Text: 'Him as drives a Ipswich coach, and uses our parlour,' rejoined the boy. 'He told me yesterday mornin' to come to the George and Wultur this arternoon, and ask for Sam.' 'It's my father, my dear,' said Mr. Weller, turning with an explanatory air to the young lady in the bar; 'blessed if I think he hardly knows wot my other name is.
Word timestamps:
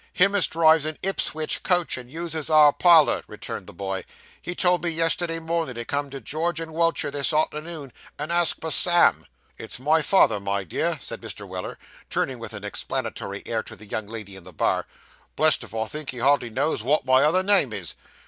'Him 0.13 0.33
as 0.33 0.47
drives 0.47 0.87
a 0.87 0.97
Ipswich 1.03 1.61
coach, 1.61 1.95
and 1.95 2.09
uses 2.11 2.49
our 2.49 2.73
parlour,' 2.73 3.21
rejoined 3.27 3.67
the 3.67 3.71
boy. 3.71 4.03
'He 4.41 4.55
told 4.55 4.83
me 4.83 4.89
yesterday 4.89 5.37
mornin' 5.37 5.75
to 5.75 5.85
come 5.85 6.09
to 6.09 6.17
the 6.17 6.21
George 6.21 6.59
and 6.59 6.73
Wultur 6.73 7.11
this 7.11 7.31
arternoon, 7.31 7.93
and 8.17 8.31
ask 8.31 8.59
for 8.59 8.71
Sam.' 8.71 9.27
'It's 9.59 9.79
my 9.79 10.01
father, 10.01 10.39
my 10.39 10.63
dear,' 10.63 10.97
said 10.99 11.21
Mr. 11.21 11.47
Weller, 11.47 11.77
turning 12.09 12.39
with 12.39 12.53
an 12.53 12.63
explanatory 12.63 13.43
air 13.45 13.61
to 13.61 13.75
the 13.75 13.85
young 13.85 14.07
lady 14.07 14.35
in 14.35 14.43
the 14.43 14.51
bar; 14.51 14.87
'blessed 15.35 15.63
if 15.65 15.75
I 15.75 15.85
think 15.85 16.09
he 16.09 16.17
hardly 16.17 16.49
knows 16.49 16.81
wot 16.81 17.05
my 17.05 17.21
other 17.21 17.43
name 17.43 17.71
is. 17.71 17.93